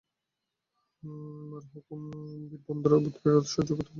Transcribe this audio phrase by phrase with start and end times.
[1.49, 3.89] মার হুকুম হলেই বীরভদ্র ভূতপ্রেত সব করতে পারে।